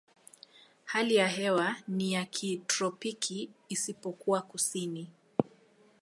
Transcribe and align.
Hali 0.85 1.15
ya 1.15 1.27
hewa 1.27 1.75
ni 1.87 2.13
ya 2.13 2.25
kitropiki 2.25 3.49
isipokuwa 3.69 4.41
kusini. 4.41 5.07